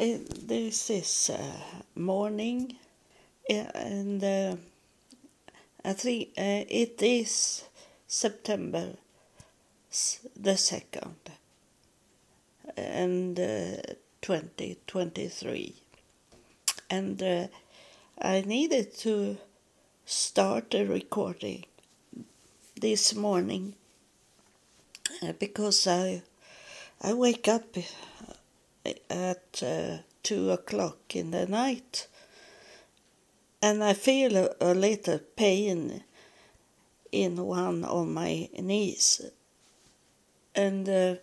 [0.00, 0.16] Uh,
[0.46, 1.60] this is uh,
[1.94, 2.74] morning,
[3.50, 4.56] uh, and uh,
[5.84, 7.64] I think uh, it is
[8.08, 8.94] September
[10.34, 11.16] the second,
[12.78, 13.76] and uh,
[14.22, 15.74] twenty twenty three,
[16.88, 17.48] and uh,
[18.22, 19.36] I needed to
[20.06, 21.66] start a recording
[22.74, 23.74] this morning
[25.38, 26.22] because I
[27.02, 27.76] I wake up
[28.84, 32.06] at uh, two o'clock in the night
[33.62, 36.02] and I feel a, a little pain
[37.12, 39.20] in one of my knees.
[40.54, 41.14] And uh,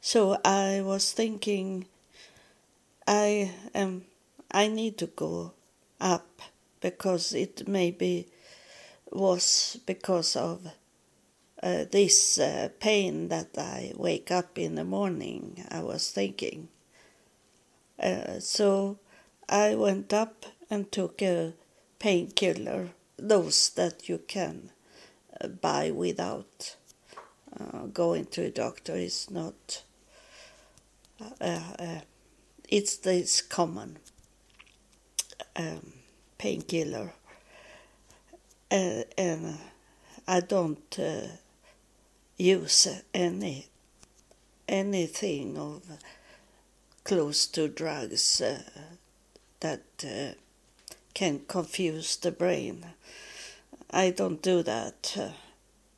[0.00, 1.86] so I was thinking
[3.06, 4.04] I am
[4.50, 5.52] I need to go
[6.00, 6.42] up
[6.80, 8.28] because it maybe
[9.10, 10.66] was because of
[11.62, 15.64] uh, this uh, pain that I wake up in the morning.
[15.70, 16.68] I was thinking.
[17.98, 18.98] Uh, so
[19.48, 21.52] I went up and took a
[21.98, 24.70] painkiller, those that you can
[25.40, 26.76] uh, buy without
[27.58, 28.94] uh, going to a doctor.
[28.94, 29.82] Is not.
[31.40, 32.00] Uh,
[32.68, 33.96] it's this common
[35.54, 35.94] um,
[36.36, 37.12] painkiller,
[38.70, 39.58] and
[40.28, 40.98] I don't
[42.36, 43.66] use any
[44.68, 45.82] anything of
[47.06, 48.60] close to drugs uh,
[49.60, 50.34] that uh,
[51.14, 52.84] can confuse the brain.
[53.92, 55.16] I don't do that,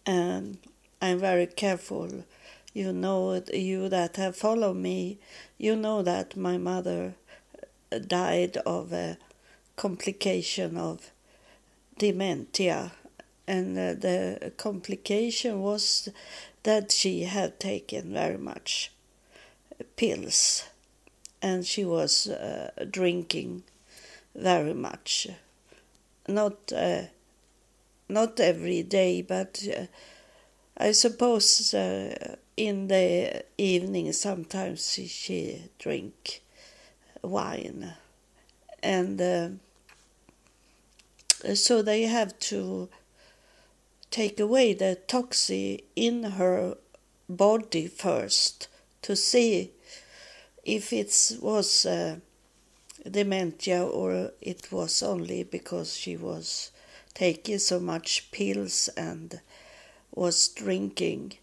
[0.04, 0.58] and
[1.00, 2.24] I'm very careful.
[2.74, 5.16] You know, you that have followed me,
[5.56, 7.14] you know that my mother
[8.06, 9.16] died of a
[9.76, 11.10] complication of
[11.96, 12.92] dementia,
[13.46, 16.10] and uh, the complication was
[16.64, 18.92] that she had taken very much
[19.96, 20.64] pills
[21.40, 23.62] and she was uh, drinking
[24.34, 25.28] very much.
[26.26, 27.02] Not uh,
[28.08, 29.84] not every day but uh,
[30.78, 36.42] i suppose uh, in the evening sometimes she, she drink
[37.22, 37.94] wine.
[38.82, 39.48] And uh,
[41.54, 42.88] so they have to
[44.10, 46.76] take away the toxin in her
[47.28, 48.68] body first
[49.02, 49.70] to see
[50.68, 52.16] if it was uh,
[53.10, 56.70] dementia or it was only because she was
[57.14, 59.40] taking so much pills and
[60.14, 61.38] was drinking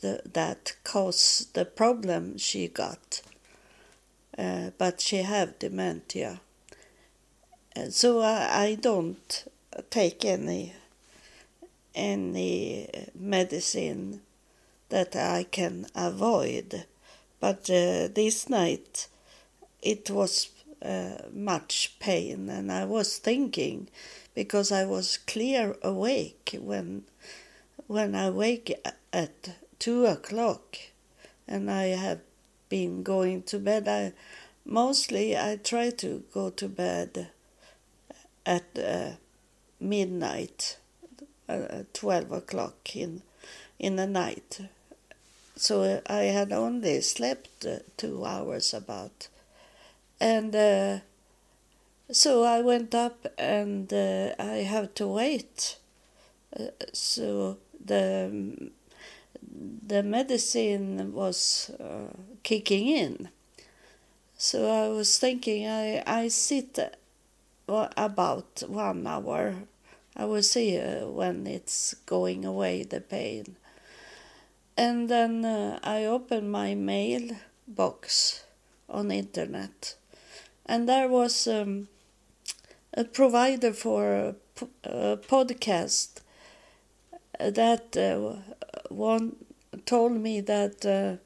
[0.00, 3.22] the, that caused the problem she got.
[4.36, 6.40] Uh, but she have dementia.
[7.74, 9.44] And so I, I don't
[9.90, 10.74] take any
[11.94, 14.20] any medicine
[14.90, 16.84] that I can avoid.
[17.40, 19.08] But uh, this night
[19.82, 20.50] it was
[20.82, 23.88] uh, much pain, and I was thinking
[24.34, 27.04] because I was clear awake when
[27.86, 28.72] when I wake
[29.12, 30.76] at two o'clock,
[31.46, 32.20] and I have
[32.68, 33.88] been going to bed.
[33.88, 34.12] I
[34.64, 37.28] mostly I try to go to bed
[38.44, 39.10] at uh,
[39.80, 40.78] midnight
[41.48, 43.22] uh, 12 o'clock in
[43.78, 44.60] in the night
[45.58, 49.28] so i had only slept uh, 2 hours about.
[50.20, 50.98] And uh,
[52.10, 55.78] so i went up and uh, i have to wait.
[56.58, 58.70] Uh, so the
[59.86, 62.12] the medicine was uh,
[62.44, 63.28] kicking in.
[64.36, 66.78] So i was thinking i i sit
[67.66, 69.54] about 1 hour.
[70.16, 73.56] I will see uh, when it's going away the pain.
[74.78, 78.44] And then uh, I open my mail box
[78.88, 79.94] on internet,
[80.64, 81.88] and there was um,
[82.94, 84.34] a provider for a,
[84.84, 86.20] a podcast
[87.38, 88.40] that uh,
[88.92, 89.36] one
[89.86, 91.16] told me that uh,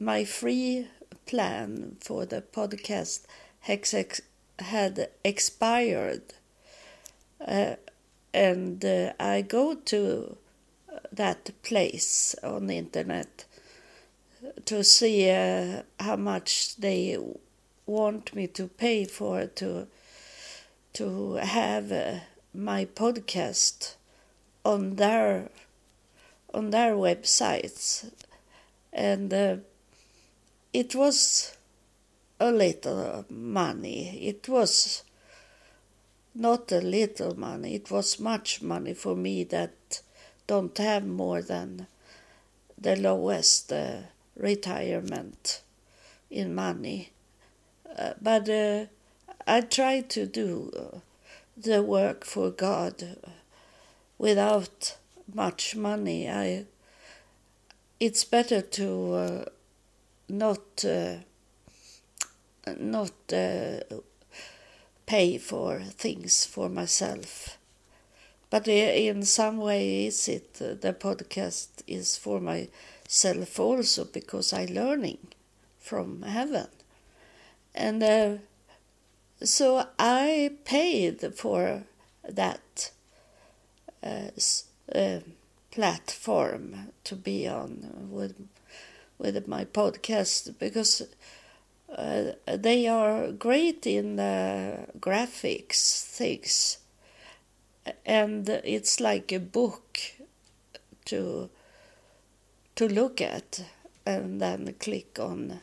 [0.00, 0.88] my free
[1.26, 3.20] plan for the podcast
[4.58, 6.22] had expired.
[7.46, 7.76] Uh,
[8.32, 10.36] and uh, I go to
[11.12, 13.44] that place on the internet
[14.64, 17.18] to see uh, how much they
[17.86, 19.86] want me to pay for to
[20.92, 22.14] to have uh,
[22.54, 23.94] my podcast
[24.64, 25.48] on their
[26.52, 28.10] on their websites
[28.92, 29.56] and uh,
[30.72, 31.56] it was
[32.40, 35.02] a little money it was
[36.34, 37.74] not a little money.
[37.74, 39.81] It was much money for me that
[40.46, 41.86] don't have more than
[42.78, 43.98] the lowest uh,
[44.36, 45.62] retirement
[46.30, 47.10] in money.
[47.98, 48.86] uh, but uh,
[49.46, 50.98] I try to do uh,
[51.56, 53.16] the work for God
[54.18, 54.96] without
[55.32, 56.28] much money.
[56.28, 56.64] I
[58.00, 59.44] it's better to uh,
[60.28, 61.16] not uh,
[62.78, 63.80] not uh,
[65.06, 67.58] pay for things for myself.
[68.52, 75.28] But in some way, is it the podcast is for myself also because I'm learning
[75.80, 76.66] from heaven,
[77.74, 78.36] and uh,
[79.42, 81.84] so I paid for
[82.28, 82.90] that
[84.02, 84.28] uh,
[84.94, 85.20] uh,
[85.70, 88.34] platform to be on with
[89.18, 91.00] with my podcast because
[91.88, 96.76] uh, they are great in the graphics things
[98.06, 99.98] and it's like a book
[101.06, 101.50] to
[102.74, 103.64] to look at
[104.06, 105.60] and then click on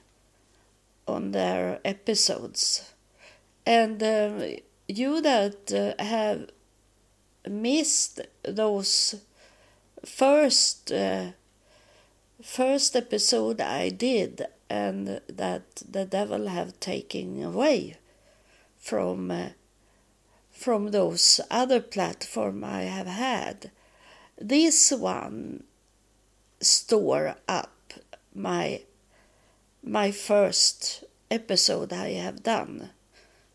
[1.07, 2.92] on their episodes.
[3.66, 4.48] And uh,
[4.88, 6.50] you that uh, have
[7.48, 9.15] missed those
[10.06, 11.31] first uh,
[12.42, 17.98] first episode I did and that the devil have taken away
[18.80, 19.50] from uh,
[20.60, 23.72] from those other platform I have had.
[24.38, 25.64] This one
[26.60, 27.94] store up
[28.36, 28.82] my
[29.82, 32.90] my first episode I have done.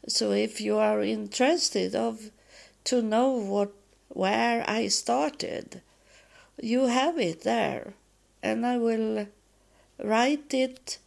[0.09, 2.31] So if you are interested of
[2.85, 3.73] to know what
[4.09, 5.83] where I started,
[6.61, 7.93] you have it there,
[8.43, 9.27] and I will
[10.03, 10.99] write it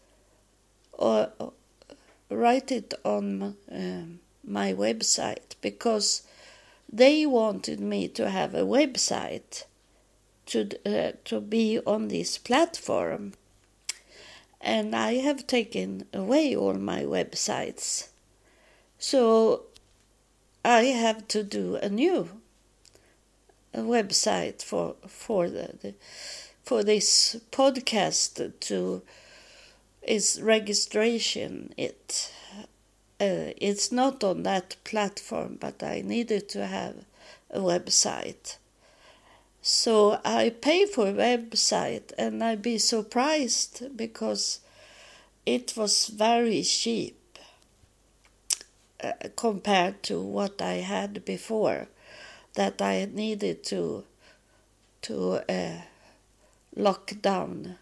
[0.93, 1.31] or
[2.29, 6.23] write it on um, my website because
[6.91, 9.65] they wanted me to have a website
[10.45, 13.33] to uh, to be on this platform.
[14.61, 18.07] And I have taken away all my websites.
[18.97, 19.63] So
[20.65, 22.29] I have to do a new
[23.75, 25.93] website for for the, the
[26.63, 29.01] for this podcast to
[30.01, 32.31] is registration it
[33.19, 36.95] uh, it's not on that platform, but I needed to have
[37.49, 38.57] a website.
[39.61, 44.59] So I pay for a website and I be surprised because
[45.45, 47.17] it was very cheap
[49.03, 51.87] uh, compared to what I had before
[52.53, 54.03] that I needed to
[55.03, 55.81] to uh,
[56.75, 57.77] lock down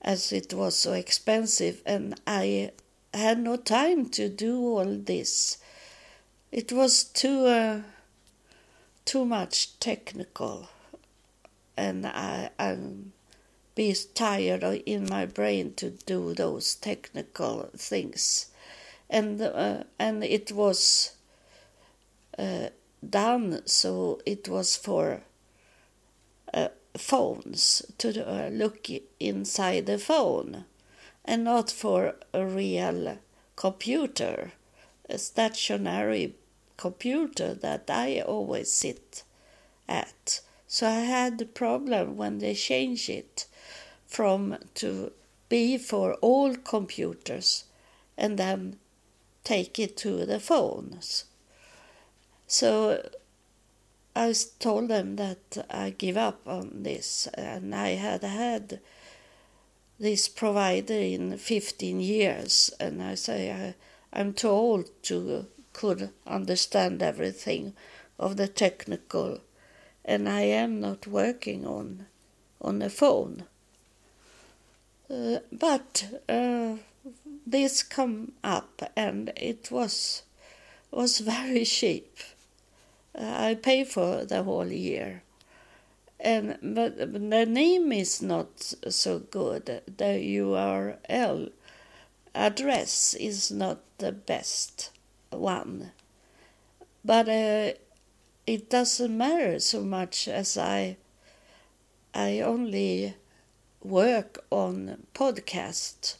[0.00, 2.72] as it was so expensive and I
[3.18, 5.58] had no time to do all this.
[6.50, 7.80] It was too uh,
[9.04, 10.68] too much technical,
[11.76, 13.12] and I I'm
[13.74, 18.46] be tired in my brain to do those technical things,
[19.08, 21.12] and uh, and it was
[22.38, 22.68] uh,
[23.08, 25.22] done so it was for
[26.54, 28.88] uh, phones to uh, look
[29.20, 30.64] inside the phone
[31.24, 33.18] and not for a real
[33.56, 34.52] computer,
[35.08, 36.34] a stationary
[36.76, 39.22] computer that I always sit
[39.88, 40.40] at.
[40.66, 43.46] So I had the problem when they changed it
[44.06, 45.12] from to
[45.48, 47.64] be for all computers
[48.16, 48.78] and then
[49.44, 51.24] take it to the phones.
[52.46, 53.08] So
[54.14, 58.80] I told them that I give up on this and I had had
[60.02, 63.74] this provider in 15 years and I say I,
[64.12, 67.74] I'm too old to could understand everything
[68.18, 69.38] of the technical
[70.04, 72.06] and I am not working on
[72.60, 73.44] on a phone.
[75.08, 76.76] Uh, but uh,
[77.46, 80.22] this come up and it was
[80.90, 82.18] was very cheap.
[83.16, 85.22] Uh, I pay for the whole year
[86.22, 89.82] and but the name is not so good.
[89.86, 91.50] The URL
[92.34, 94.90] address is not the best
[95.30, 95.90] one,
[97.04, 97.72] but uh,
[98.46, 100.96] it doesn't matter so much as I
[102.14, 103.14] I only
[103.82, 106.16] work on podcast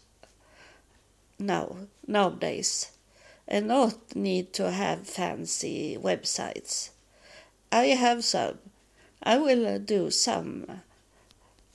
[1.38, 2.90] now nowadays
[3.46, 6.90] and not need to have fancy websites.
[7.70, 8.58] I have some
[9.22, 10.66] I will uh, do some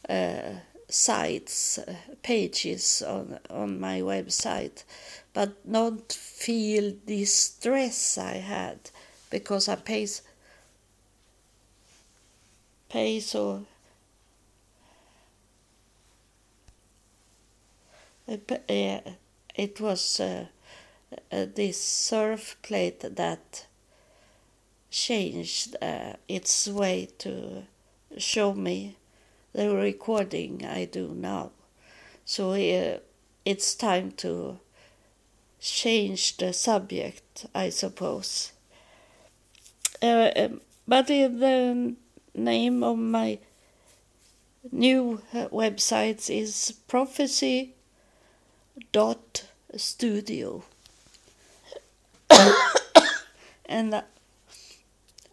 [0.09, 0.51] uh,
[0.89, 4.83] sites, uh, pages on, on my website,
[5.33, 8.79] but not feel the stress I had
[9.29, 10.07] because I pay,
[12.89, 13.65] pay so
[19.55, 20.45] it was uh,
[21.31, 23.66] uh, this surf plate that
[24.89, 27.63] changed uh, its way to
[28.17, 28.95] show me
[29.53, 31.51] the recording I do now.
[32.25, 32.99] So uh,
[33.45, 34.59] it's time to
[35.59, 38.51] change the subject, I suppose.
[40.01, 41.95] Uh, um, but the
[42.35, 43.39] name of my
[44.71, 47.73] new uh, website is prophecy
[48.91, 50.63] dot studio
[53.65, 54.01] and uh,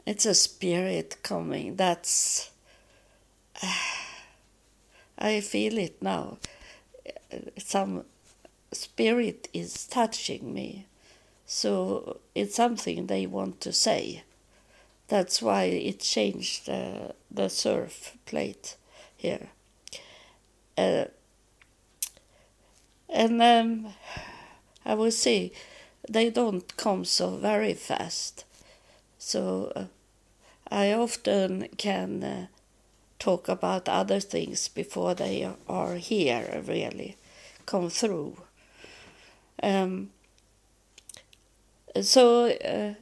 [0.06, 1.76] it's a spirit coming.
[1.76, 2.50] That's
[5.18, 6.38] i feel it now.
[7.58, 8.04] Some
[8.72, 10.86] spirit is touching me.
[11.46, 14.22] So it's something they want to say.
[15.08, 18.76] That's why it changed uh, the surf plate
[19.16, 19.48] here.
[20.76, 21.04] Uh,
[23.08, 23.94] and um,
[24.84, 25.52] I will see,
[26.08, 28.44] they don't come so very fast.
[29.18, 29.84] So uh,
[30.74, 32.46] I often can uh,
[33.20, 37.16] talk about other things before they are here, really
[37.64, 38.38] come through.
[39.62, 40.10] Um,
[42.02, 42.94] so uh,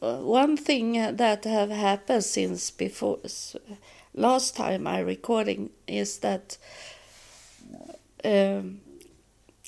[0.00, 3.18] one thing that have happened since before
[4.14, 6.56] last time I recording is that
[8.24, 8.80] um,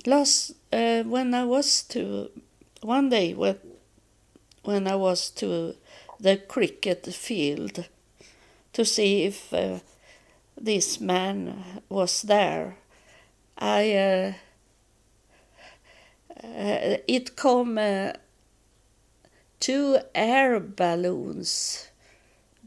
[0.07, 2.31] last uh, when I was to
[2.81, 3.59] one day when
[4.65, 5.75] when I was to
[6.21, 7.89] the cricket field
[8.73, 9.79] to see if uh,
[10.61, 12.77] this man was there,
[13.59, 14.33] I uh,
[16.43, 18.13] uh it come uh,
[19.61, 21.89] two air balloons,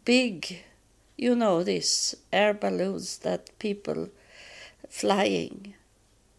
[0.06, 0.64] big,
[1.18, 4.10] you know, these air balloons that people
[4.90, 5.74] flying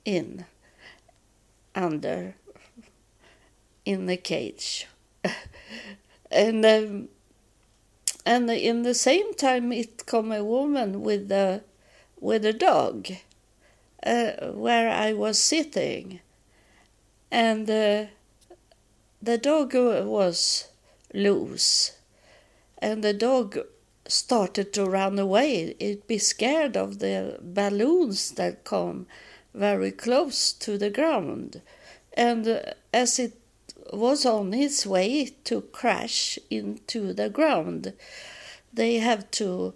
[0.04, 0.44] in
[1.74, 2.34] under
[3.84, 4.86] in the cage.
[6.34, 7.08] and um,
[8.26, 11.62] and in the same time it come a woman with a
[12.20, 13.08] with a dog
[14.04, 16.20] uh, where I was sitting.
[17.30, 18.06] And uh,
[19.22, 20.68] the dog was
[21.12, 21.92] loose.
[22.78, 23.58] And the dog
[24.06, 25.74] started to run away.
[25.80, 29.06] It be scared of the balloons that come
[29.54, 31.62] very close to the ground,
[32.16, 33.34] and as it
[33.96, 37.92] was on its way to crash into the ground,
[38.72, 39.74] they have to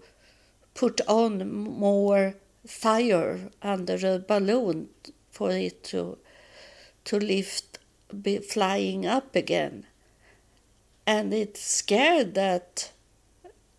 [0.75, 2.35] put on more
[2.67, 4.89] fire under the balloon
[5.31, 6.19] for it to
[7.05, 7.79] to lift
[8.23, 9.87] be flying up again
[11.07, 12.93] and it scared that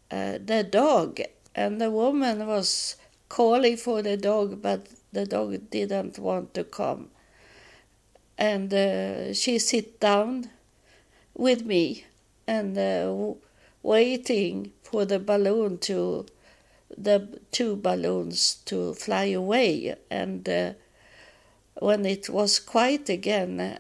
[0.10, 1.19] uh, the dog
[1.53, 2.96] and the woman was
[3.27, 7.10] calling for the dog but the dog didn't want to come.
[8.39, 10.50] And uh, she sit down
[11.36, 12.05] with me
[12.48, 13.34] and uh,
[13.84, 16.25] waiting for the balloon to
[16.98, 19.93] the two balloons to fly away.
[20.10, 20.74] And uh,
[21.75, 23.79] when it was quiet again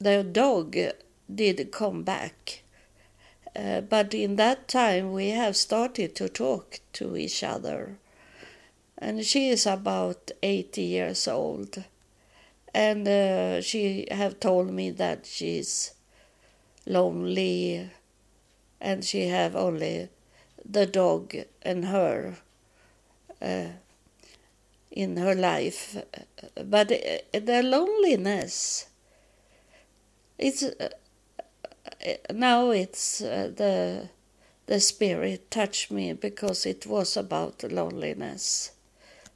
[0.00, 0.76] the dog
[1.32, 2.62] did come back.
[3.56, 7.98] Uh, but in that time we have started to talk to each other.
[8.98, 11.84] And she is about 80 years old
[12.74, 15.92] and uh, she have told me that she's
[16.86, 17.90] lonely.
[18.80, 20.08] And she have only
[20.64, 22.36] the dog and her
[23.40, 23.66] uh,
[24.90, 25.96] in her life.
[26.62, 28.86] But uh, the loneliness
[30.38, 30.88] it's uh,
[32.32, 34.08] now it's uh, the
[34.66, 38.73] the spirit touched me because it was about loneliness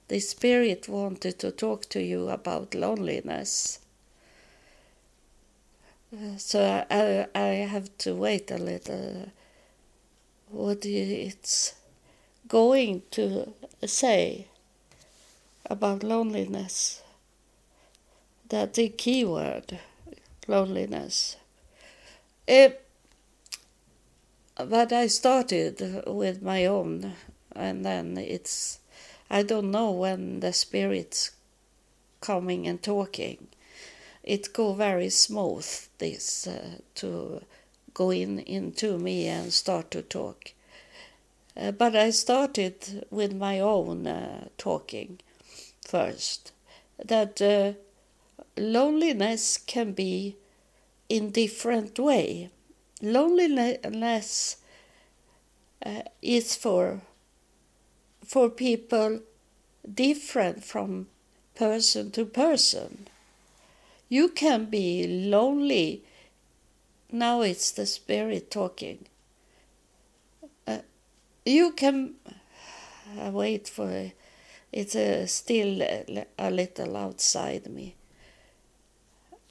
[0.09, 3.79] the Spirit wanted to talk to you about loneliness.
[6.13, 9.31] Uh, so I, I have to wait a little.
[10.51, 11.75] What it's
[12.49, 13.53] going to
[13.85, 14.47] say
[15.67, 17.03] about loneliness.
[18.49, 19.79] That the key word,
[20.47, 21.37] loneliness.
[22.47, 22.83] It,
[24.57, 27.13] but I started with my own,
[27.55, 28.79] and then it's
[29.31, 31.33] I don't know when the spirit's
[32.21, 33.49] coming and talking.
[34.23, 35.67] It go very smooth
[35.99, 37.43] this uh, to
[37.95, 40.53] go in into me and start to talk.
[41.57, 45.19] Uh, but I started with my own uh, talking
[45.83, 46.53] first.
[47.05, 47.73] That uh,
[48.57, 50.37] loneliness can be
[51.09, 52.51] in different way.
[53.03, 54.57] Loneliness
[55.85, 57.01] uh, is for
[58.29, 59.21] for people
[59.93, 61.07] different from
[61.55, 63.09] person to person.
[64.11, 66.03] you can be lonely.
[67.11, 69.07] Now it's the spirit talking.
[70.67, 70.79] Uh,
[71.45, 72.15] you can
[73.19, 74.13] uh, wait for it.
[74.73, 75.83] it's uh, still
[76.39, 77.95] a little outside me.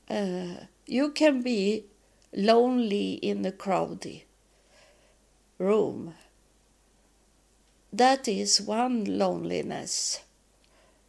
[0.10, 1.84] Uh, you can be
[2.34, 4.22] lonely in a crowded
[5.58, 6.14] room.
[7.92, 10.22] That is one loneliness.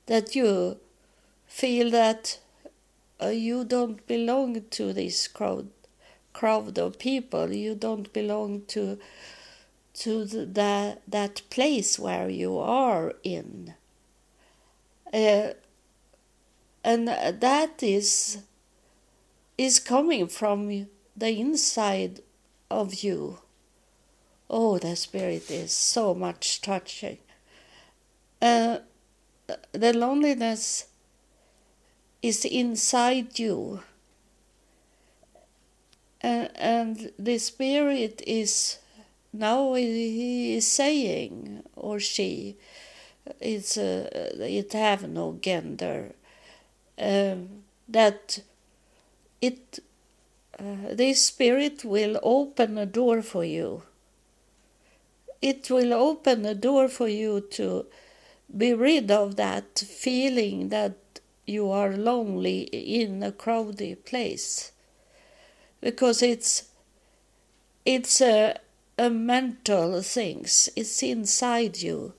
[0.07, 0.79] That you
[1.47, 2.39] feel that
[3.21, 5.69] uh, you don't belong to this crowd
[6.33, 7.53] crowd of people.
[7.53, 8.99] You don't belong to
[9.95, 13.75] to the, that that place where you are in.
[15.13, 15.55] Uh,
[16.85, 18.39] and that is
[19.57, 22.21] is coming from the inside
[22.71, 23.39] of you.
[24.51, 27.19] Oh, the spirit is so much touching.
[28.41, 28.79] Uh,
[29.73, 30.87] the loneliness
[32.23, 33.81] is inside you.
[36.21, 38.79] And, and the spirit is
[39.33, 42.57] now he is saying or she
[43.41, 44.09] it's uh,
[44.41, 46.13] it have no gender
[46.99, 47.49] um,
[47.89, 48.41] that
[49.41, 49.79] it
[50.59, 53.83] uh, this spirit will open a door for you
[55.43, 57.87] it will open a door for you to
[58.57, 60.97] be rid of that feeling that
[61.47, 64.73] you are lonely in a crowded place.
[65.81, 66.65] Because it's
[67.85, 68.57] it's a,
[68.99, 72.13] a mental things it's inside you.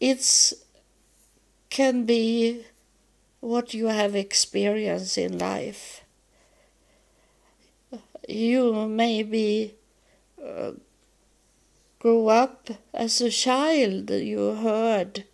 [0.00, 0.54] It's
[1.70, 2.64] can be
[3.40, 6.02] what you have experienced in life.
[8.28, 9.74] You maybe
[10.44, 10.72] uh,
[12.06, 15.24] grew up as a child you heard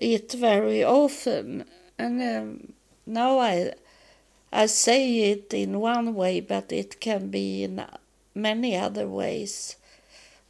[0.00, 1.64] it very often.
[1.96, 2.72] And um,
[3.06, 3.72] now i
[4.52, 7.84] i say it in one way but it can be in
[8.34, 9.76] many other ways.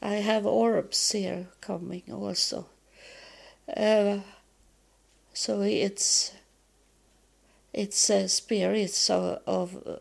[0.01, 2.65] I have orbs here coming also.
[3.69, 4.21] Uh,
[5.35, 6.33] so it's
[7.75, 10.01] it's a spirits of, of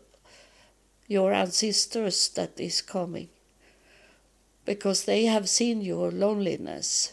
[1.06, 3.28] your ancestors that is coming
[4.64, 7.12] because they have seen your loneliness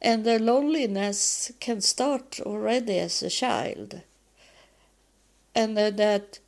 [0.00, 4.00] and the loneliness can start already as a child
[5.54, 6.38] and that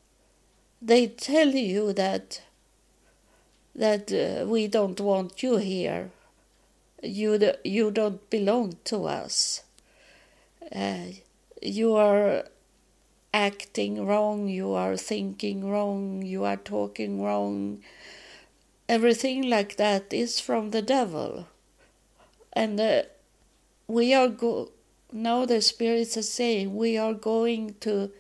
[0.81, 2.43] they tell you that
[3.75, 6.11] that uh, we don't want you here
[7.03, 9.63] you you don't belong to us.
[10.75, 11.07] Uh,
[11.63, 12.45] you are
[13.33, 14.49] acting wrong.
[14.49, 16.23] You are thinking wrong.
[16.23, 17.83] You are talking wrong.
[18.89, 21.47] Everything like that is from the devil,
[22.53, 23.03] and uh,
[23.87, 24.71] we are go.
[25.13, 28.11] Now the spirits are saying we are going to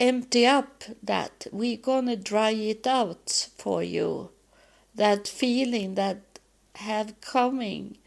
[0.00, 1.46] empty up that.
[1.52, 4.30] We're gonna dry it out for you.
[4.94, 6.20] That feeling that
[6.76, 7.98] have coming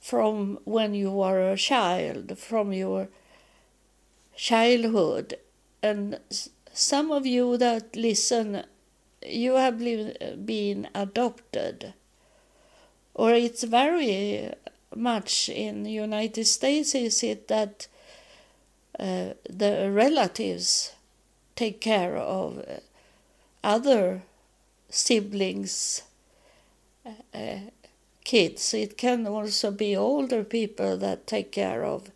[0.00, 3.08] from when you were a child, from your
[4.36, 5.38] childhood.
[5.82, 6.18] And
[6.72, 8.64] some of you that listen,
[9.24, 11.94] you have been adopted.
[13.14, 14.52] Or it's very
[14.94, 17.86] much in the United States is it that
[18.98, 20.92] uh, the relatives
[21.56, 22.64] take care of
[23.62, 24.22] other
[24.90, 26.02] siblings
[27.06, 27.58] uh,
[28.24, 28.74] kids.
[28.74, 32.10] It can also be older people that take care of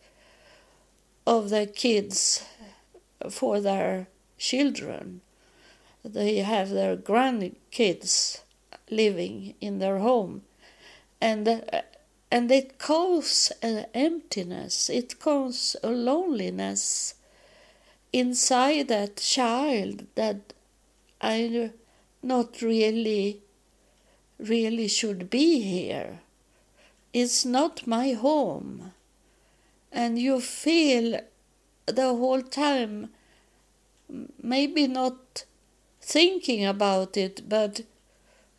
[1.26, 2.42] of the kids
[3.28, 4.06] for their
[4.38, 5.20] children.
[6.12, 8.40] They have their grandkids
[8.90, 10.42] living in their home,
[11.20, 11.82] and uh,
[12.30, 14.88] and it causes an emptiness.
[14.88, 17.14] It causes a loneliness
[18.12, 20.54] inside that child that
[21.20, 21.70] I
[22.22, 23.40] not really
[24.38, 26.20] really should be here.
[27.12, 28.92] It's not my home.
[29.90, 31.20] And you feel
[31.86, 33.08] the whole time,
[34.42, 35.44] maybe not
[36.08, 37.82] thinking about it, but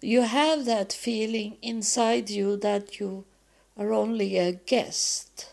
[0.01, 3.25] you have that feeling inside you that you
[3.75, 5.47] are only a guest.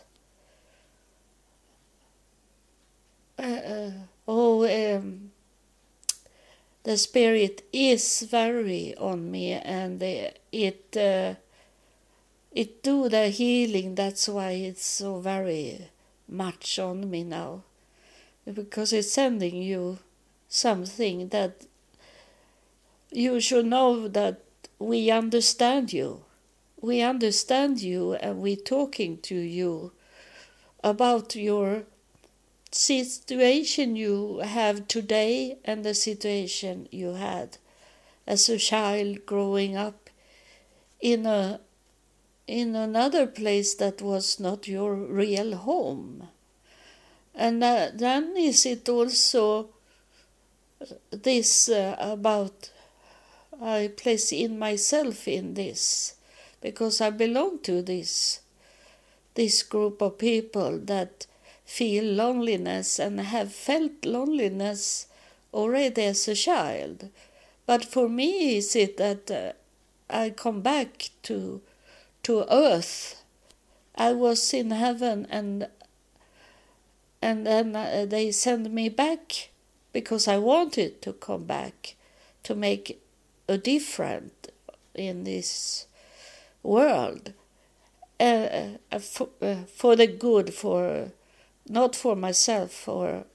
[3.39, 3.91] Uh, uh,
[4.27, 5.31] oh, um,
[6.83, 11.33] the spirit is very on me and it uh,
[12.51, 15.89] it do the healing that's why it's so very
[16.29, 17.61] much on me now
[18.53, 19.99] because it's sending you
[20.47, 21.65] something that
[23.11, 24.41] you should know that
[24.79, 26.23] we understand you.
[26.81, 29.91] We understand you and we're talking to you
[30.83, 31.83] about your
[32.71, 37.57] situation you have today and the situation you had
[38.27, 40.09] as a child growing up
[40.99, 41.59] in a
[42.45, 46.29] in another place that was not your real home.
[47.35, 49.67] And uh, then is it also
[51.11, 52.71] this uh, about
[53.61, 56.15] I place in myself in this
[56.61, 58.41] because I belong to this
[59.35, 61.27] this group of people that
[61.65, 65.07] feel loneliness and have felt loneliness
[65.53, 67.09] already as a child.
[67.65, 69.53] But for me, is it that uh,
[70.09, 71.61] I come back to
[72.23, 73.21] to earth.
[73.95, 75.67] I was in heaven, and
[77.21, 79.49] and then uh, they sent me back
[79.93, 81.95] because I wanted to come back
[82.43, 82.99] to make
[83.47, 84.33] a difference
[84.93, 85.87] in this
[86.63, 87.33] world
[88.19, 88.23] uh,
[88.91, 91.11] uh, for, uh, for the good for
[91.69, 93.25] not for myself for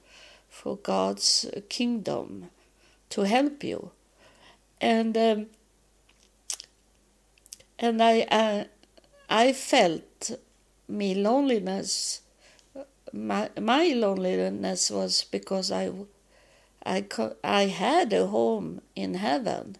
[0.49, 2.49] for God's kingdom
[3.09, 3.91] to help you.
[4.79, 5.45] And um,
[7.79, 8.63] and I uh,
[9.29, 10.31] I felt
[10.87, 12.21] me loneliness
[13.13, 15.91] my my loneliness was because I
[16.85, 17.05] I
[17.43, 19.77] I had a home in heaven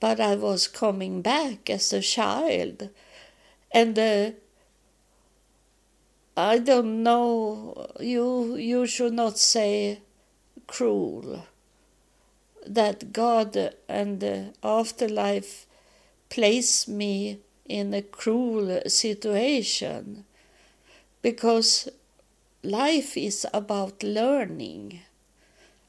[0.00, 2.90] but I was coming back as a child.
[3.72, 4.30] And uh,
[6.36, 10.00] I don't know you you should not say
[10.66, 11.46] cruel.
[12.66, 15.66] That God and the afterlife
[16.28, 20.24] place me in a cruel situation.
[21.22, 21.88] Because
[22.62, 25.00] life is about learning.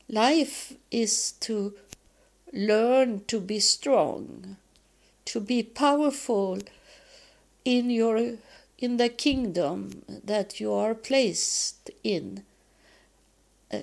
[0.07, 1.73] Life is to
[2.53, 4.57] learn to be strong,
[5.25, 6.59] to be powerful
[7.65, 8.37] in your
[8.79, 12.43] in the kingdom that you are placed in
[13.73, 13.79] uh,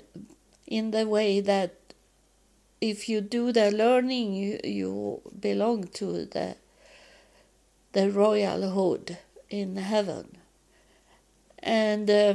[0.66, 1.74] in the way that
[2.80, 6.56] if you do the learning, you, you belong to the
[7.92, 9.16] the royalhood
[9.48, 10.36] in heaven.
[11.60, 12.34] And uh,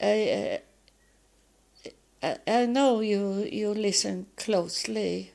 [0.00, 0.60] I,
[2.22, 5.32] I, know you you listen closely.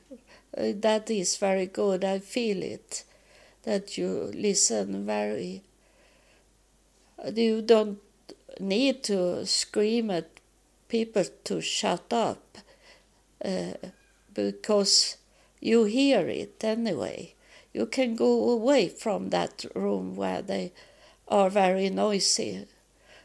[0.56, 2.04] Uh, that is very good.
[2.04, 3.02] I feel it.
[3.64, 5.62] That you listen very.
[7.34, 7.98] You don't
[8.60, 10.30] need to scream at
[10.88, 12.58] people to shut up
[13.44, 13.72] uh,
[14.32, 15.16] because
[15.60, 17.34] you hear it anyway.
[17.72, 20.72] You can go away from that room where they
[21.26, 22.66] are very noisy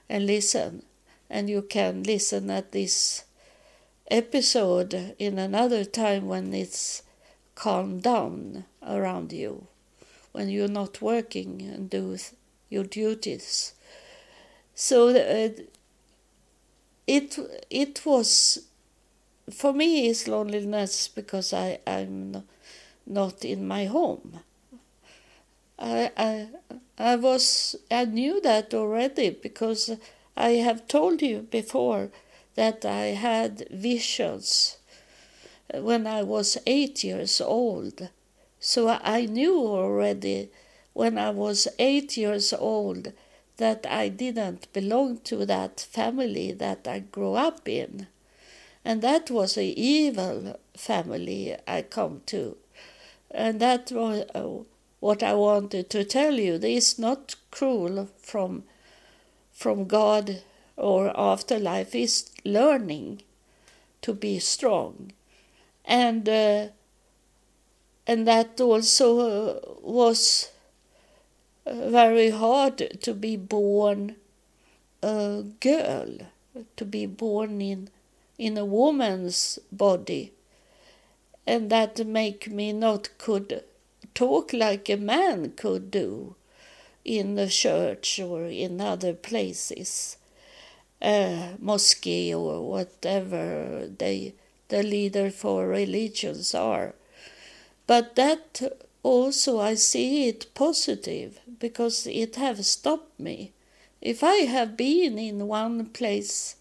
[0.10, 0.82] and listen,
[1.30, 3.24] and you can listen at this
[4.12, 7.02] episode in another time when it's
[7.56, 9.67] calmed down around you,
[10.34, 12.17] when you're not working and do
[12.69, 13.74] your duties.
[14.76, 15.50] So uh,
[17.08, 18.65] it it was
[19.52, 22.43] for me is loneliness because I I'm
[23.06, 24.39] not in my home.
[25.80, 26.47] I I
[26.97, 29.97] I was I knew that already because
[30.38, 32.10] I have told you before
[32.56, 34.78] that I had visions
[35.74, 38.10] when I was eight years old.
[38.60, 40.50] So I knew already
[40.94, 43.14] when I was eight years old
[43.58, 48.08] that I didn't belong to that family that I grew up in.
[48.84, 52.58] And that was a evil family I come to.
[53.30, 54.64] And that was uh,
[55.00, 56.58] what I wanted to tell you.
[56.58, 58.64] This is not cruel from,
[59.54, 60.42] from God
[60.82, 61.96] or afterlife.
[61.96, 63.22] is learning
[64.02, 65.12] to be strong.
[65.86, 66.67] And, uh,
[68.08, 70.52] and that also uh, was
[71.65, 74.15] uh, very hard to be born
[75.04, 76.10] a girl,
[76.76, 77.89] to be born in
[78.38, 80.32] in a woman's body
[81.46, 83.63] and that make me not could
[84.15, 86.36] talk like a man could do
[87.06, 90.17] in the church or in other places
[91.02, 94.34] uh, mosque or whatever they
[94.70, 96.94] the leader for religions are.
[97.88, 98.62] But that
[99.04, 103.52] also i see it positive because it have stopped me.
[104.02, 106.56] If i have been in one place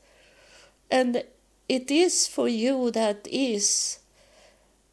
[0.91, 1.23] and
[1.69, 3.99] it is for you that is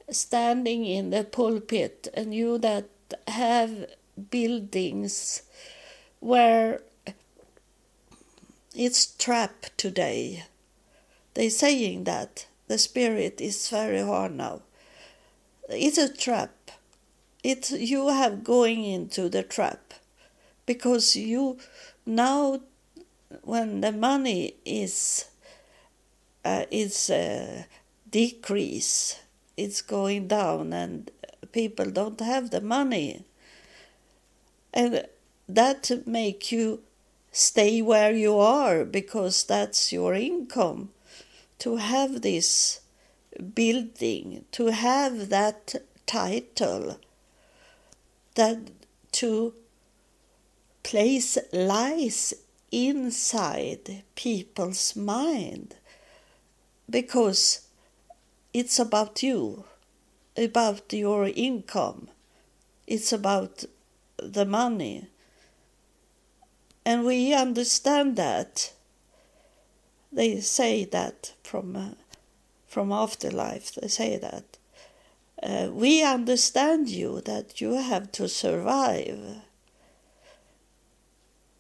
[0.10, 2.86] standing in the pulpit and you that
[3.28, 3.88] have
[4.30, 5.42] buildings
[6.20, 6.82] where
[8.78, 10.46] it's trap today.
[11.34, 14.62] They saying that the spirit is very hard now.
[15.68, 16.54] It's a trap.
[17.44, 19.94] It's you have going into the trap
[20.66, 21.58] because you
[22.06, 22.62] now
[23.42, 25.26] when the money is
[26.46, 27.64] uh, is uh,
[28.10, 29.20] decrease,
[29.58, 31.12] it's going down, and
[31.52, 33.24] people don't have the money,
[34.74, 35.06] and
[35.50, 36.82] that make you
[37.38, 40.90] stay where you are because that's your income.
[41.60, 42.82] To have this
[43.54, 45.76] building, to have that
[46.08, 47.00] title,
[48.34, 48.58] that
[49.14, 49.54] to
[50.82, 52.34] place lies
[52.72, 55.76] inside people's mind
[56.90, 57.68] because
[58.52, 59.64] it's about you,
[60.36, 62.08] about your income,
[62.88, 63.64] it's about
[64.18, 65.08] the money.
[66.88, 68.72] And we understand that.
[70.10, 71.90] They say that from, uh,
[72.66, 74.46] from afterlife, they say that.
[75.44, 79.20] Uh, we understand you that you have to survive.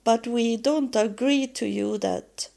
[0.05, 2.47] But we don't agree to you that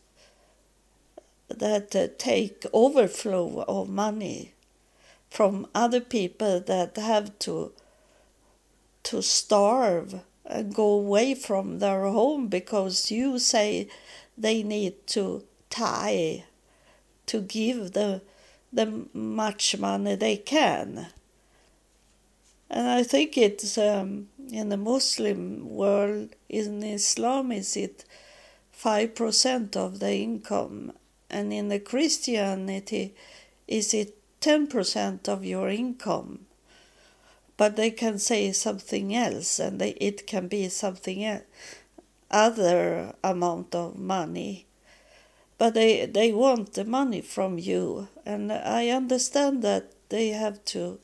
[1.48, 4.52] that uh, take overflow of money
[5.28, 7.72] from other people that have to
[9.02, 10.20] to starve
[10.62, 13.88] go away from their home because you say
[14.36, 16.44] they need to tie
[17.26, 18.22] to give the
[18.72, 21.08] the much money they can.
[22.70, 28.04] And I think it's um, in the Muslim world, in Islam, is it
[28.70, 30.92] five percent of the income,
[31.28, 33.14] and in the Christianity,
[33.66, 36.46] is it 10% of your income?
[37.60, 41.44] But they can say something else, and they, it can be something else,
[42.30, 44.64] other amount of money.
[45.58, 51.00] But they, they want the money from you, and I understand that they have to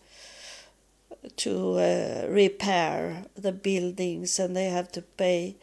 [1.44, 5.56] to uh, repair the buildings and they have to pay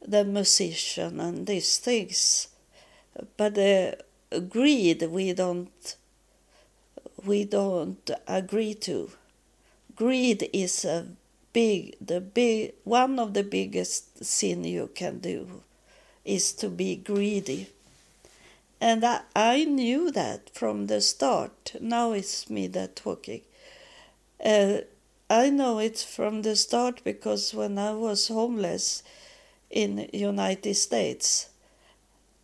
[0.00, 2.48] the musician and these things
[3.36, 3.98] but the
[4.48, 5.96] greed we don't
[7.24, 9.10] we don't agree to.
[9.96, 11.06] Greed is a
[11.52, 15.62] big the big one of the biggest sin you can do
[16.24, 17.68] is to be greedy.
[18.80, 21.74] And I, I knew that from the start.
[21.80, 23.42] Now it's me that talking.
[24.44, 24.78] Uh,
[25.30, 29.02] I know it from the start because when I was homeless
[29.70, 31.48] in United States,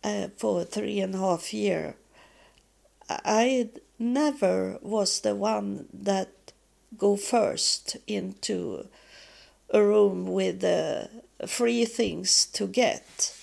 [0.03, 1.95] uh, for three and a half year,
[3.09, 6.29] I never was the one that
[6.97, 8.87] go first into
[9.69, 11.05] a room with uh,
[11.47, 13.35] free things to get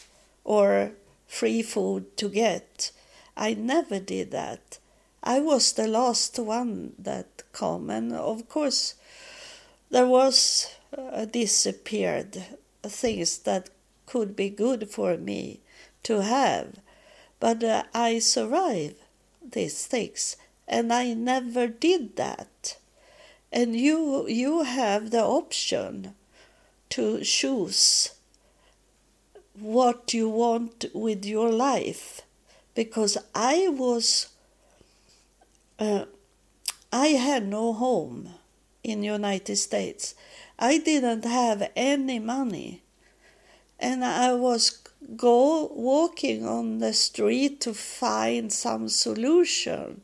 [0.45, 0.93] or
[1.27, 2.91] free food to get.
[3.37, 4.79] I never did that.
[5.23, 8.95] I was the last one that come, and of course,
[9.91, 12.45] there was uh, disappeared
[12.83, 13.71] things that
[14.07, 15.61] could be good for me
[16.05, 16.77] to have.
[17.41, 18.95] But uh, I survive
[19.43, 22.49] these things, and I never did that.
[23.51, 26.15] And you, you have the option
[26.91, 28.11] to choose
[29.55, 32.23] what you want with your life,
[32.75, 34.29] because I was,
[35.79, 36.05] uh,
[36.93, 38.35] I had no home
[38.85, 40.15] in the United States.
[40.59, 42.83] I didn't have any money,
[43.81, 44.79] and I was
[45.17, 50.03] go walking on the street to find some solution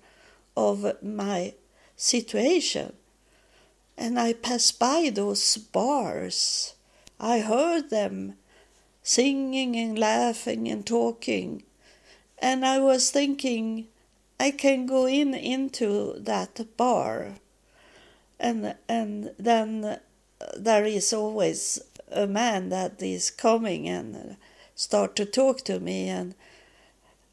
[0.57, 1.54] of my
[1.96, 2.94] situation.
[3.96, 6.74] And I passed by those bars.
[7.20, 8.35] I heard them
[9.02, 11.62] singing and laughing and talking.
[12.38, 13.87] And I was thinking,
[14.40, 17.35] I can go in into that bar.
[18.40, 20.00] And, and then
[20.57, 21.80] there is always
[22.11, 24.37] a man that is coming and
[24.74, 26.35] start to talk to me and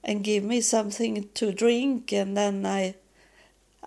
[0.04, 2.96] and give me something to drink and then I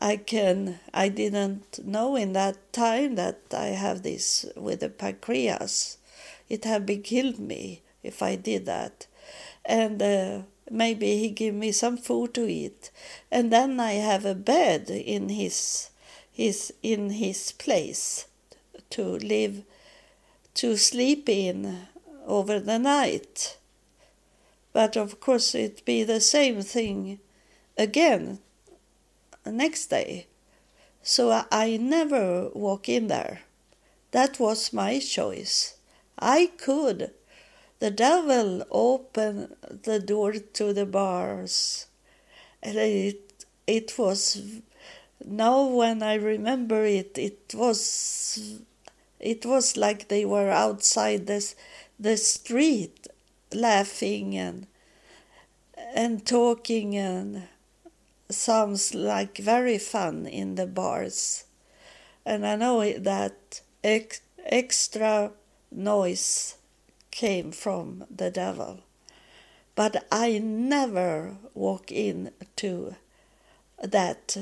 [0.04, 5.96] I can I didn't know in that time that I have this with the pancreas.
[6.50, 9.06] It had been killed me if I did that.
[9.64, 12.90] And uh, maybe he give me some food to eat.
[13.30, 15.88] And then I have a bed in his
[16.30, 18.26] his in his place
[18.90, 19.02] to
[19.34, 19.62] live
[20.56, 21.88] to sleep in
[22.26, 23.56] over the night.
[24.74, 27.20] But of course, it be the same thing
[27.78, 28.40] again
[29.52, 30.26] next day.
[31.02, 33.42] So I never walk in there.
[34.12, 35.76] That was my choice.
[36.18, 37.12] I could.
[37.80, 41.86] The devil opened the door to the bars,
[42.62, 44.42] and it it was
[45.24, 48.60] now when I remember it, it was
[49.20, 51.54] it was like they were outside this
[51.98, 53.08] the street
[53.52, 54.66] laughing and
[55.94, 57.44] and talking and
[58.34, 61.44] sounds like very fun in the bars.
[62.26, 65.30] And I know that ex- extra
[65.70, 66.56] noise
[67.10, 68.80] came from the devil.
[69.74, 72.94] But I never walk into
[73.82, 74.36] that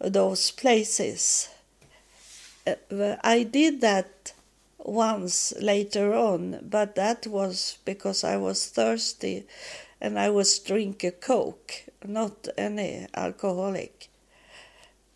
[0.00, 1.48] those places.
[2.66, 4.32] Uh, I did that
[4.78, 9.46] once later on, but that was because I was thirsty
[10.00, 14.08] and I was drink a coke, not any alcoholic.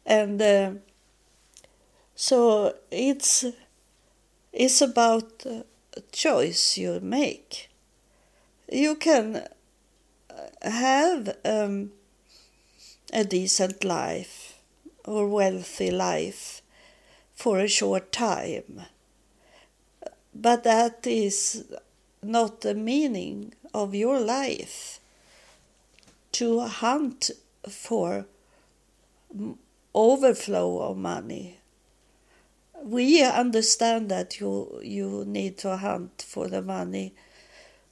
[0.05, 0.73] And uh,
[2.14, 3.45] so it's
[4.53, 5.47] it's about
[6.11, 7.71] choice you make.
[8.71, 9.47] You can
[10.62, 11.92] have um,
[13.12, 14.59] a decent life
[15.05, 16.62] or wealthy life
[17.35, 18.83] for a short time.
[20.35, 21.64] But that is
[22.23, 24.99] not the meaning of your life.
[26.33, 27.31] To hunt
[27.69, 28.27] for
[29.95, 31.59] overflow of money.
[32.83, 37.15] We understand that you you need to hunt for the money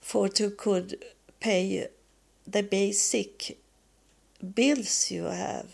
[0.01, 1.05] for to could
[1.39, 1.89] pay
[2.47, 3.59] the basic
[4.55, 5.67] bills you have.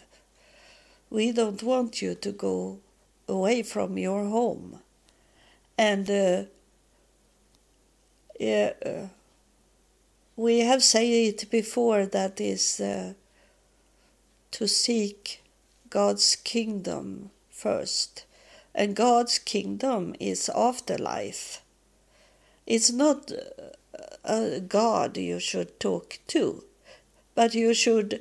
[1.08, 2.80] We don't want you to go
[3.28, 4.80] away from your home.
[5.78, 6.42] And uh,
[8.38, 9.06] yeah, uh,
[10.36, 13.14] we have said it before that is uh,
[14.50, 15.42] to seek
[15.88, 18.24] God's kingdom first.
[18.74, 21.62] And God's kingdom is afterlife.
[22.66, 23.32] It's not
[24.24, 26.64] a God you should talk to,
[27.34, 28.20] but you should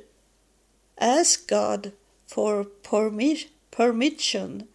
[0.98, 1.92] ask God
[2.26, 4.68] for permi- permission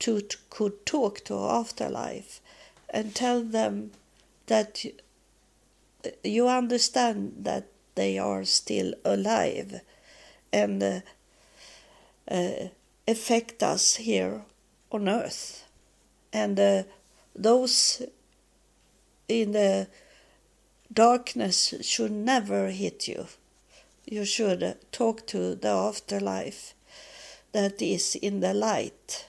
[0.00, 2.40] to, to could talk to afterlife
[2.90, 3.92] and tell them
[4.46, 4.84] that
[6.22, 9.80] you understand that they are still alive
[10.52, 11.00] and uh,
[12.30, 12.68] uh,
[13.06, 14.42] affect us here
[14.90, 15.64] on earth
[16.32, 16.82] and uh,
[17.34, 18.02] those
[19.28, 19.86] in the
[20.92, 23.26] darkness should never hit you
[24.06, 26.74] you should talk to the afterlife
[27.52, 29.26] that is in the light.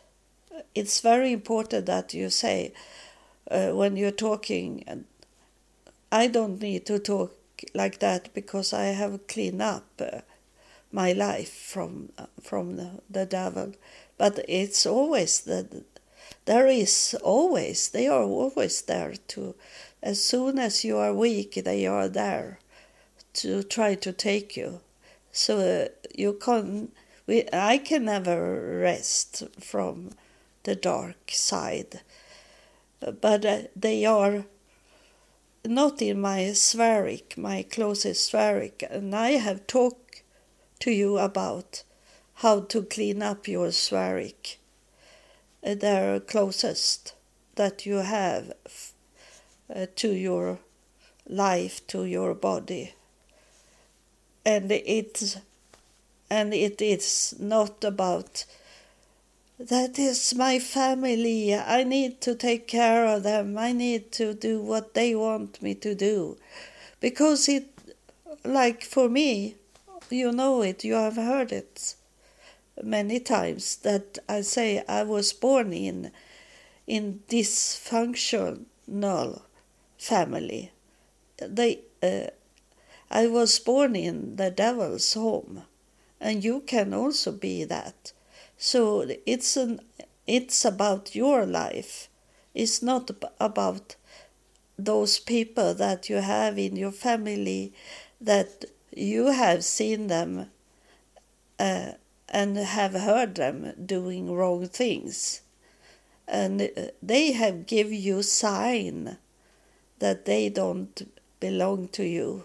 [0.73, 2.73] It's very important that you say
[3.51, 5.05] uh, when you're talking,
[6.13, 7.33] I don't need to talk
[7.73, 10.21] like that because I have cleaned up uh,
[10.91, 13.73] my life from uh, from the, the devil.
[14.19, 15.83] But it's always that
[16.45, 19.55] there is always they are always there to
[20.03, 22.59] as soon as you are weak they are there
[23.41, 24.81] to try to take you.
[25.31, 26.89] So uh, you can,
[27.25, 30.11] we, I can never rest from
[30.61, 32.01] the dark side,
[32.99, 34.45] but they are
[35.65, 40.23] not in my spheric, my closest spheric, and I have talked
[40.79, 41.83] to you about
[42.35, 44.57] how to clean up your spheric.
[45.61, 47.13] They're closest
[47.55, 48.53] that you have
[49.73, 50.59] uh, to your
[51.27, 52.93] life, to your body
[54.45, 55.37] and it's
[56.29, 58.45] and it is not about
[59.69, 61.55] that is my family.
[61.55, 63.57] I need to take care of them.
[63.57, 66.37] I need to do what they want me to do.
[66.99, 67.69] Because it
[68.43, 69.55] like for me
[70.09, 71.95] you know it you have heard it
[72.83, 76.11] many times that i say i was born in
[76.87, 78.65] in dysfunctional
[79.97, 80.71] family.
[81.37, 82.27] They uh,
[83.09, 85.63] I was born in the devil's home,
[86.19, 88.11] and you can also be that.
[88.57, 89.79] So it's an
[90.25, 92.09] it's about your life.
[92.55, 93.95] It's not about
[94.77, 97.73] those people that you have in your family
[98.21, 100.51] that you have seen them
[101.59, 101.91] uh,
[102.29, 105.41] and have heard them doing wrong things
[106.27, 106.67] and uh,
[107.03, 109.17] they have give you sign
[109.99, 112.43] that they don't belong to you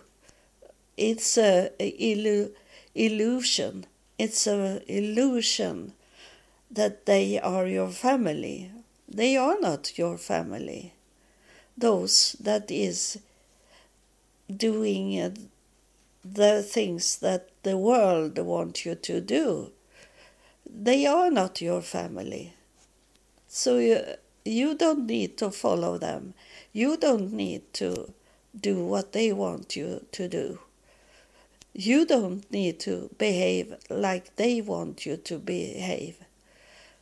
[0.96, 2.52] it's a, illu-
[2.94, 3.86] illusion.
[4.18, 5.92] It's a illusion
[6.70, 8.70] that they are your family.
[9.08, 10.92] They are not your family.
[11.76, 13.18] Those that is
[14.54, 15.30] doing uh,
[16.24, 19.72] the things that the world want you to do,
[20.68, 22.54] they are not your family.
[23.48, 24.02] So you,
[24.44, 26.34] you don't need to follow them.
[26.72, 28.12] You don't need to
[28.58, 30.58] do what they want you to do.
[31.72, 36.18] You don't need to behave like they want you to behave.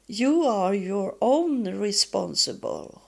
[0.08, 3.02] You are your own responsible.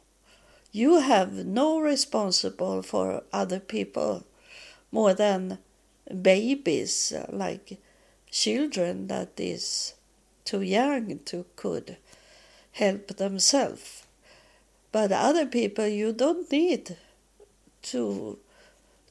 [0.73, 4.25] you have no responsible for other people
[4.93, 5.59] more than
[6.23, 7.79] babies, like
[8.31, 9.95] children that is
[10.45, 11.97] too young to could
[12.73, 14.05] help themselves.
[14.93, 16.97] But other people you don't need
[17.83, 18.39] to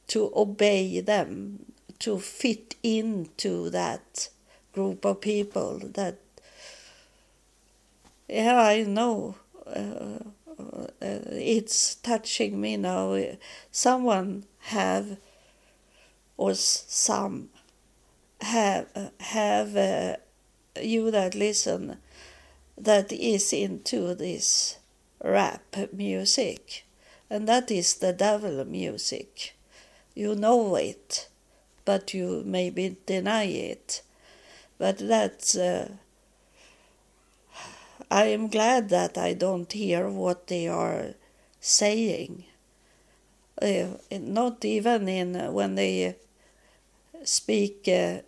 [0.08, 4.30] to obey them, to fit into that
[4.72, 6.16] group of people that
[8.28, 9.36] yeah I know.
[9.66, 10.18] Uh,
[10.60, 13.18] uh, it's touching me now.
[13.70, 15.18] Someone have
[16.36, 17.48] or some
[18.40, 18.86] have
[19.20, 20.16] have uh,
[20.80, 21.98] you that listen
[22.76, 24.78] that is into this
[25.22, 26.84] rap music
[27.28, 29.54] and that is the devil music.
[30.14, 31.28] You know it
[31.88, 34.02] but you maybe deny it.
[34.76, 35.92] But that's uh,
[38.10, 41.14] I am glad that I don't hear what they are
[41.60, 42.44] saying
[43.60, 46.16] uh, not even in when they
[47.24, 48.18] speak uh,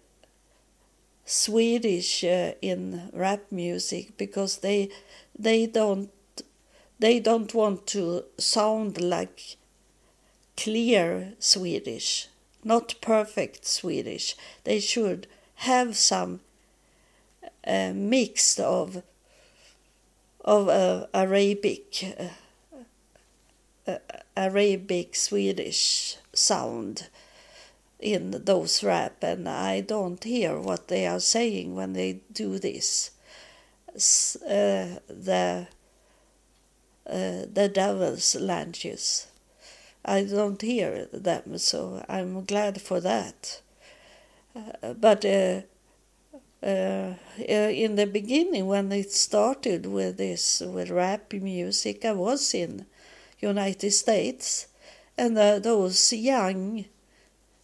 [1.24, 4.90] Swedish uh, in rap music because they
[5.38, 6.10] they don't
[6.98, 9.56] they don't want to sound like
[10.56, 12.28] clear Swedish,
[12.62, 14.36] not perfect Swedish.
[14.64, 15.26] They should
[15.56, 16.40] have some
[17.66, 19.02] uh, mix of
[20.45, 22.05] of uh, Arabic
[23.86, 23.99] uh,
[24.36, 27.09] Arabic Swedish sound
[27.99, 33.11] in those rap and I don't hear what they are saying when they do this.
[33.95, 35.66] Uh, the
[37.07, 39.26] uh, the devil's languages.
[40.05, 43.61] I don't hear them, so I'm glad for that.
[44.55, 45.62] Uh, but uh,
[46.62, 52.86] uh, in the beginning, when it started with this with rap music, I was in
[53.40, 54.66] United States,
[55.16, 56.84] and uh, those young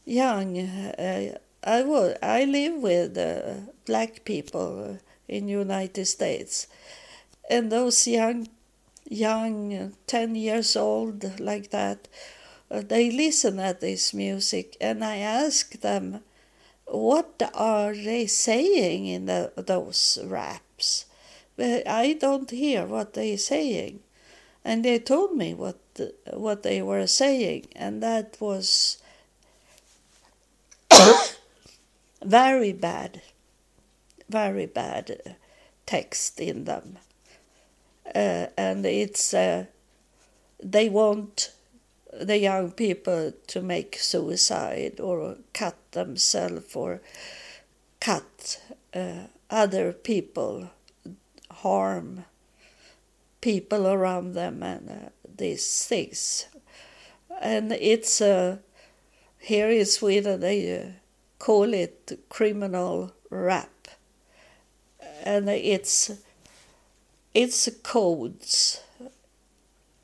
[0.04, 0.58] young.
[0.58, 6.68] Uh, I was I live with uh, black people in United States,
[7.50, 8.48] and those young,
[9.08, 12.08] young, ten years old like that,
[12.70, 16.20] uh, they listen at this music, and I ask them,
[16.86, 21.06] what are they saying in the, those raps?
[21.58, 24.00] I don't hear what they're saying,
[24.64, 25.78] and they told me what
[26.32, 28.98] what they were saying, and that was
[32.24, 33.22] very bad,
[34.28, 35.36] very bad
[35.86, 36.98] text in them.
[38.14, 39.64] Uh, and it's, uh,
[40.62, 41.52] they want
[42.20, 47.00] the young people to make suicide or cut themselves or
[48.00, 48.60] cut
[48.94, 50.70] uh, other people,
[51.50, 52.24] harm
[53.40, 56.46] people around them and uh, these things.
[57.40, 58.58] And it's uh,
[59.38, 60.86] here in Sweden, they uh,
[61.38, 63.88] call it criminal rap,
[65.22, 66.10] and it's
[67.34, 68.80] it's codes.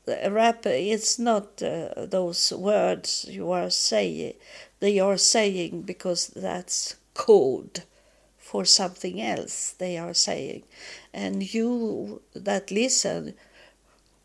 [0.05, 4.33] Rap it's not uh, those words you are saying.
[4.79, 7.83] They are saying because that's code
[8.37, 10.63] for something else they are saying,
[11.13, 13.33] and you that listen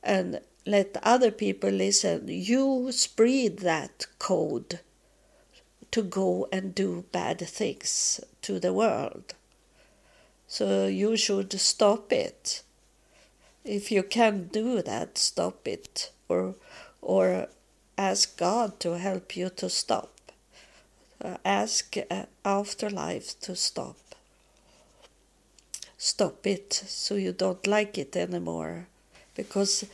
[0.03, 2.27] and let other people listen.
[2.29, 4.81] You spread that code
[5.91, 9.35] to go and do bad things to the world.
[10.47, 12.63] So you should stop it.
[13.69, 16.57] If you can't do that, stop it or
[17.01, 17.49] or
[17.97, 20.11] ask God to help you to stop.
[21.25, 23.97] Uh, ask uh, afterlife to stop.
[25.99, 28.87] Stop it so you don't like it anymore
[29.35, 29.85] because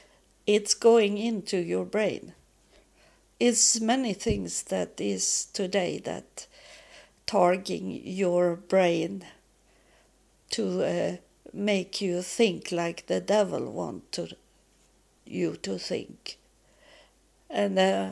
[0.46, 2.32] it's going into your brain
[3.38, 6.46] It's many things that is today that
[7.26, 9.24] targeting your brain
[10.50, 11.16] to uh,
[11.54, 14.28] make you think like the devil want to
[15.24, 16.36] you to think
[17.48, 18.10] and uh,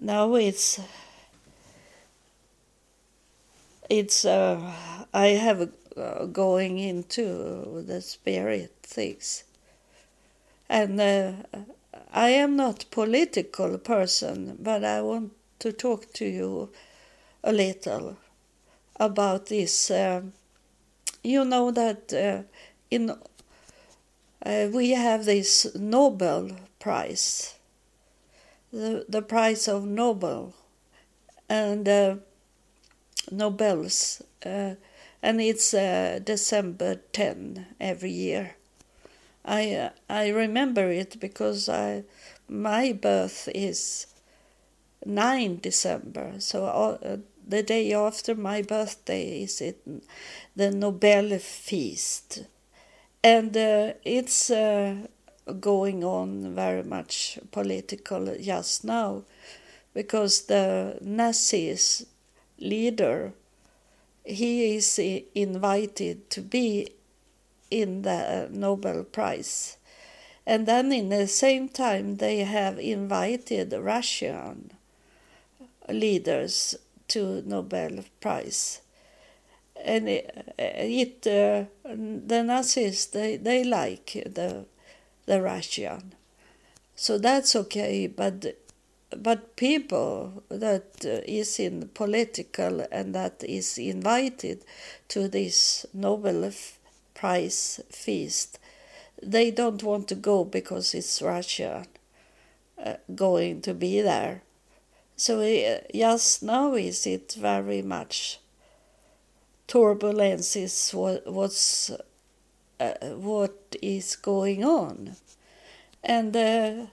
[0.00, 0.80] now it's
[3.88, 4.72] it's uh,
[5.14, 9.44] I have uh, going into the spirit things
[10.68, 11.32] and uh,
[12.12, 16.70] I am not political person, but I want to talk to you
[17.42, 18.16] a little
[18.96, 19.90] about this.
[19.90, 20.22] Uh,
[21.28, 22.42] you know that uh,
[22.90, 27.54] in uh, we have this Nobel Prize,
[28.72, 30.54] the the prize of Nobel,
[31.48, 32.16] and uh,
[33.30, 34.74] Nobels, uh,
[35.22, 38.54] and it's uh, December ten every year.
[39.44, 42.04] I uh, I remember it because I
[42.48, 44.06] my birth is
[45.04, 47.18] 9 December, so uh,
[47.48, 49.80] the day after my birthday is it
[50.54, 52.44] the Nobel feast,
[53.24, 55.06] and uh, it's uh,
[55.58, 59.22] going on very much political just now,
[59.94, 62.04] because the Nazis
[62.58, 63.32] leader
[64.24, 64.98] he is
[65.34, 66.88] invited to be
[67.70, 69.78] in the Nobel Prize.
[70.46, 74.72] And then in the same time, they have invited Russian
[75.88, 76.76] leaders
[77.08, 78.80] to Nobel Prize.
[79.84, 84.64] And it, it uh, the Nazis they, they like the
[85.26, 86.14] the Russian,
[86.96, 88.08] so that's okay.
[88.08, 88.56] But
[89.16, 94.64] but people that is in political and that is invited
[95.08, 96.50] to this Nobel
[97.14, 98.58] Prize feast,
[99.22, 101.86] they don't want to go because it's Russia
[102.84, 104.42] uh, going to be there.
[105.18, 105.42] So
[105.92, 108.38] just now is it very much
[109.66, 111.90] turbulence is what what's
[112.78, 115.16] uh, what is going on,
[116.04, 116.86] and uh,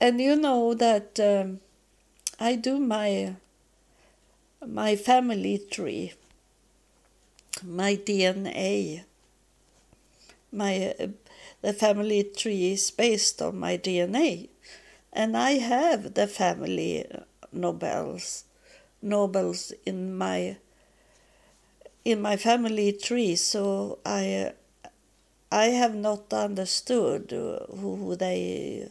[0.00, 1.60] and you know that um,
[2.40, 3.36] I do my
[4.66, 6.14] my family tree,
[7.62, 9.04] my DNA.
[10.50, 11.06] My uh,
[11.62, 14.48] the family tree is based on my DNA
[15.14, 17.06] and I have the family
[17.52, 18.44] Nobels,
[19.02, 20.56] Nobels in my
[22.04, 23.36] in my family tree.
[23.36, 24.52] So I
[25.50, 28.88] I have not understood who they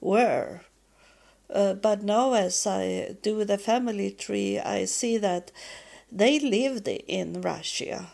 [0.00, 0.62] were.
[1.50, 5.52] Uh, but now, as I do the family tree, I see that
[6.12, 8.12] they lived in Russia.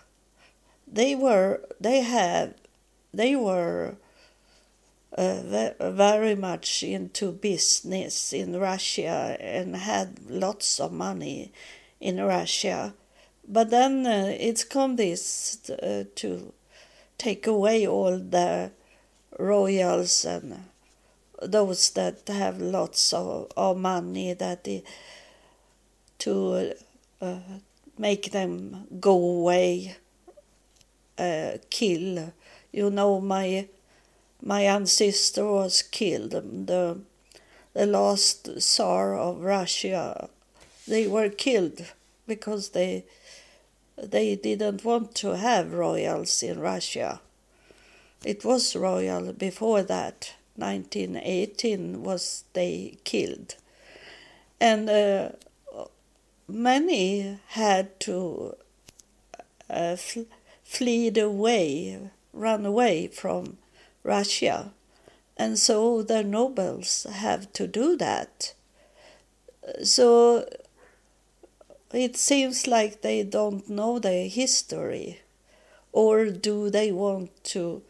[0.86, 2.54] They were, they have,
[3.14, 3.96] they were
[5.16, 11.52] very much into business in Russia and had lots of money
[12.00, 12.94] in Russia.
[13.46, 16.52] But then uh, it's come this uh, to
[17.18, 18.70] take away all the
[19.38, 20.64] royals and
[21.42, 24.66] those that have lots of, of money that
[26.18, 26.72] to
[27.20, 27.38] uh,
[27.98, 29.96] make them go away,
[31.18, 32.32] uh, kill.
[32.72, 33.68] You know, my
[34.44, 36.32] my ancestor was killed.
[36.32, 36.98] The,
[37.74, 40.28] the last Tsar of Russia,
[40.86, 41.86] they were killed
[42.26, 43.04] because they
[43.96, 47.20] they didn't want to have royals in Russia.
[48.24, 50.34] It was royal before that.
[50.56, 53.54] 1918 was they killed,
[54.60, 55.30] and uh,
[56.46, 58.54] many had to
[59.70, 60.28] uh, fl-
[60.62, 61.98] flee away,
[62.34, 63.56] run away from
[64.02, 64.72] Russia.
[65.36, 68.54] And so the nobles have to do that.
[69.82, 70.48] So
[71.92, 75.20] it seems like they don't know their history.
[75.92, 77.82] Or do they want to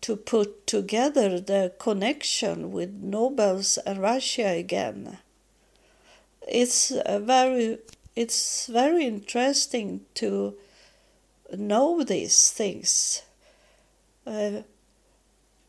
[0.00, 5.18] to put together the connection with nobles and Russia again?
[6.48, 7.78] It's very
[8.16, 10.54] it's very interesting to
[11.56, 13.22] know these things.
[14.26, 14.62] Uh,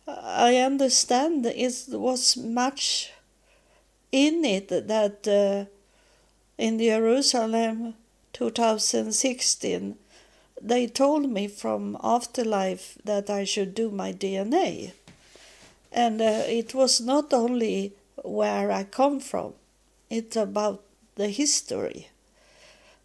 [0.07, 3.11] I understand it was much
[4.11, 5.65] in it that uh,
[6.57, 7.93] in Jerusalem
[8.33, 9.95] 2016
[10.61, 14.91] they told me from afterlife that I should do my DNA.
[15.91, 17.93] And uh, it was not only
[18.23, 19.53] where I come from,
[20.09, 20.83] it's about
[21.15, 22.09] the history.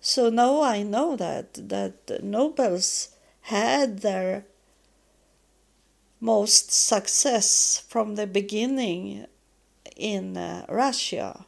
[0.00, 3.08] So now I know that that nobles
[3.42, 4.44] had their
[6.26, 9.26] most success from the beginning
[9.96, 11.46] in uh, Russia.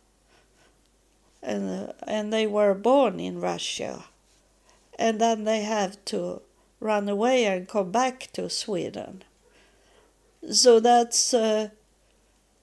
[1.43, 4.05] And, uh, and they were born in Russia.
[4.97, 6.43] And then they have to
[6.81, 9.25] run away and come back to Sweden.
[10.51, 11.71] So that's uh,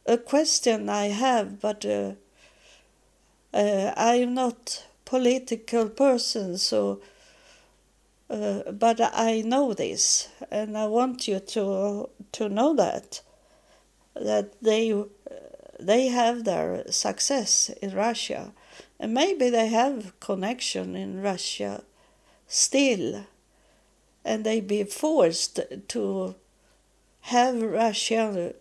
[0.05, 2.13] a question I have, but uh,
[3.53, 7.01] uh, I'm not political person, so
[8.29, 13.21] uh, but I know this, and I want you to to know that
[14.15, 15.03] that they
[15.79, 18.51] they have their success in Russia,
[18.99, 21.83] and maybe they have connection in Russia
[22.47, 23.25] still,
[24.23, 25.59] and they be forced
[25.89, 26.35] to
[27.21, 28.53] have Russian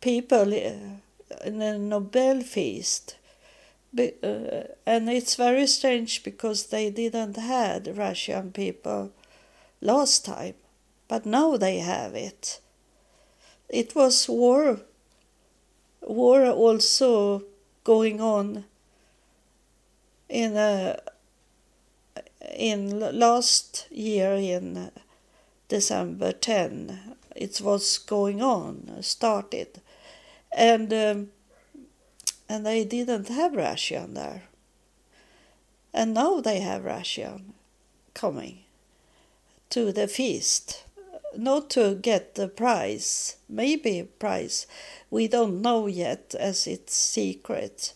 [0.00, 3.16] people in a Nobel feast
[3.98, 9.12] uh, and it's very strange because they didn't had Russian people
[9.80, 10.54] last time.
[11.10, 12.60] but now they have it.
[13.68, 14.78] It was war,
[16.02, 17.42] war also
[17.82, 18.64] going on
[20.28, 20.96] in a
[22.56, 24.90] in last year in
[25.68, 29.80] December 10 it was going on started
[30.56, 31.28] and um,
[32.50, 34.42] and they didn't have Russian there.
[35.94, 37.54] And now they have Russian
[38.12, 38.64] coming
[39.70, 40.82] to the feast.
[41.36, 44.66] Not to get the prize maybe prize
[45.10, 47.94] we don't know yet as it's secret.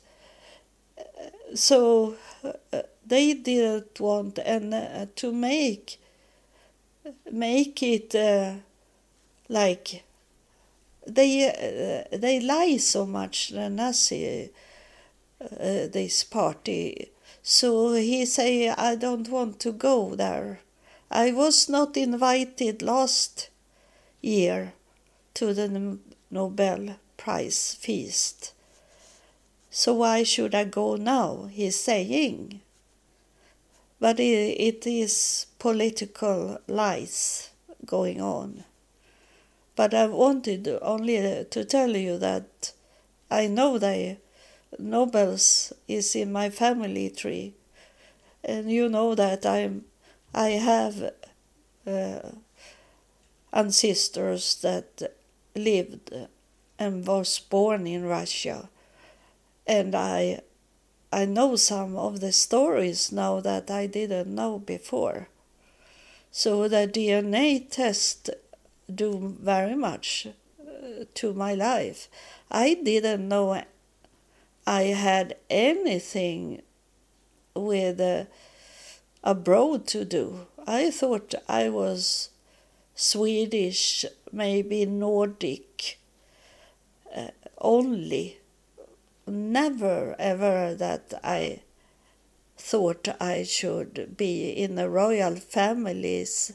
[1.55, 5.99] So uh, they didn't want and uh, to make
[7.31, 8.53] make it uh,
[9.49, 10.05] like
[11.07, 14.51] they uh, they lie so much the Nazi
[15.41, 17.11] uh, this party.
[17.43, 20.61] So he say I don't want to go there.
[21.11, 23.51] I was not invited last
[24.23, 24.73] year
[25.35, 25.99] to the
[26.31, 28.53] Nobel Prize feast.
[29.71, 31.49] So why should I go now?
[31.51, 32.61] He's saying.
[34.01, 37.51] But it, it is political lies
[37.85, 38.65] going on.
[39.77, 42.72] But I wanted only to tell you that
[43.31, 44.18] I know that
[44.79, 47.55] Nobels is in my family tree,
[48.45, 49.85] and you know that I'm
[50.33, 51.12] I have
[51.87, 52.31] uh,
[53.53, 55.12] ancestors that
[55.55, 56.12] lived
[56.79, 58.68] and was born in Russia,
[59.66, 60.41] and I
[61.12, 65.29] I know some of the stories now that I didn't know before.
[66.33, 68.31] So the DNA test
[68.93, 72.09] do very much uh, to my life.
[72.51, 73.62] I didn't know
[74.66, 76.62] I had anything
[77.55, 78.24] with uh,
[79.22, 80.47] abroad to do.
[80.66, 82.30] I thought I was
[82.95, 85.99] Swedish, maybe Nordic
[87.14, 87.28] uh,
[87.59, 88.39] only
[89.26, 91.61] never ever that I
[92.65, 96.51] thought I should be in the royal families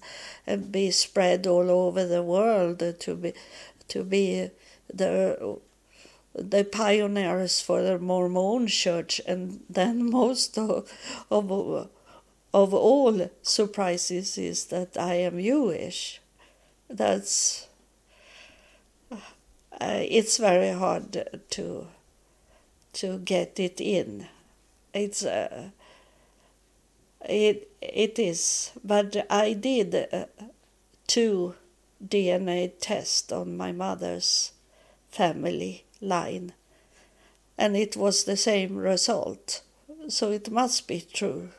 [0.47, 3.34] and be spread all over the world to be
[3.89, 4.49] to be
[4.91, 5.60] the
[6.34, 10.91] the pioneers for the Mormon church and then most of,
[11.30, 11.89] of
[12.53, 16.20] of all surprises is that I am Jewish.
[16.89, 17.68] That's
[19.12, 21.12] uh, it's very hard
[21.51, 21.86] to
[22.93, 24.28] to get it in.
[24.91, 25.70] It's uh,
[27.28, 30.26] it it is, but I did uh,
[31.07, 31.55] two
[32.05, 34.51] DNA tests on my mother's
[35.11, 36.53] family line,
[37.57, 39.61] and it was the same result.
[40.07, 41.49] So it must be true.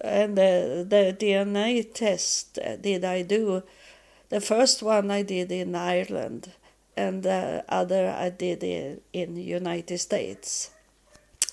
[0.00, 3.62] And uh, the DNA test did I do?
[4.28, 6.52] The first one I did in Ireland
[6.96, 10.70] and the other I did in, in United States.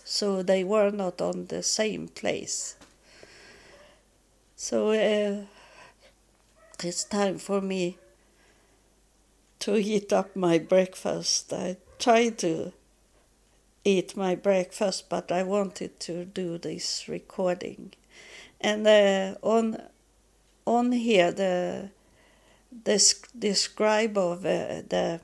[0.05, 2.75] So they were not on the same place.
[4.61, 5.45] So uh,
[6.83, 7.97] it's time for me
[9.59, 11.53] to heat up my breakfast.
[11.53, 12.73] I tried to
[13.85, 17.93] eat my breakfast, but I wanted to do this recording.
[18.59, 19.81] And uh, on
[20.67, 21.91] on here the
[22.83, 25.21] the describe of uh, the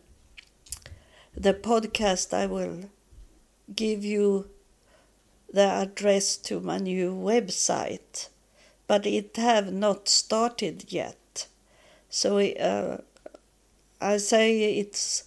[1.36, 2.90] the podcast, I will
[3.76, 4.48] give you
[5.52, 8.30] the address to my new website,
[8.88, 11.48] but it have not started yet.
[12.10, 12.98] So uh,
[14.00, 15.24] I say it's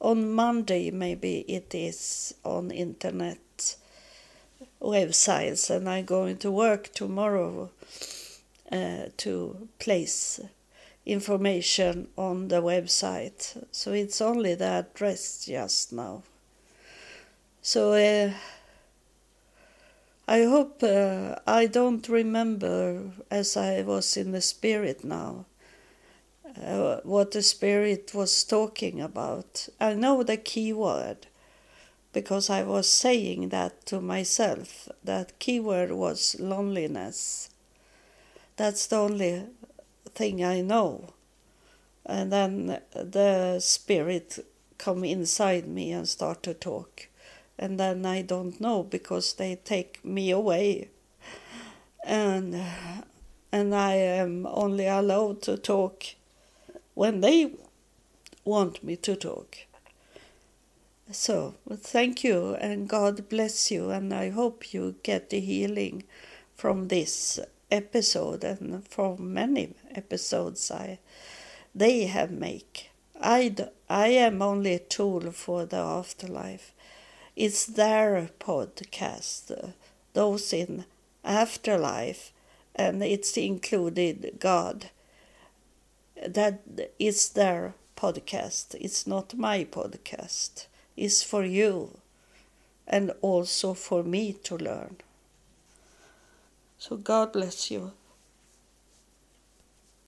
[0.00, 0.90] on Monday.
[0.90, 3.76] Maybe it is on internet
[4.80, 7.70] websites, and I'm going to work tomorrow
[8.72, 10.40] uh, to place
[11.04, 13.62] information on the website.
[13.70, 16.22] So it's only the address just now.
[17.62, 18.32] So uh,
[20.28, 25.46] I hope uh, I don't remember as I was in the spirit now.
[26.60, 29.68] Uh, what the spirit was talking about.
[29.80, 31.28] I know the key word
[32.12, 34.88] because I was saying that to myself.
[35.04, 37.50] That key word was loneliness.
[38.56, 39.44] That's the only
[40.14, 41.12] thing I know.
[42.04, 44.44] And then the spirit
[44.78, 47.08] come inside me and start to talk.
[47.58, 50.88] And then I don't know because they take me away.
[52.04, 52.62] And
[53.52, 56.04] and I am only allowed to talk
[56.94, 57.52] when they
[58.44, 59.56] want me to talk.
[61.10, 66.02] So, thank you and God bless you, and I hope you get the healing
[66.56, 67.38] from this
[67.70, 70.98] episode and for many episodes I
[71.76, 72.90] they have make.
[73.20, 73.54] I,
[73.88, 76.72] I am only a tool for the afterlife.
[77.36, 79.72] It's their podcast,
[80.14, 80.86] those in
[81.22, 82.32] afterlife,
[82.74, 84.90] and it's included God.
[86.26, 86.62] That
[86.98, 88.74] is their podcast.
[88.80, 90.66] It's not my podcast.
[90.96, 91.98] It's for you
[92.86, 94.96] and also for me to learn.
[96.78, 97.92] So God bless you.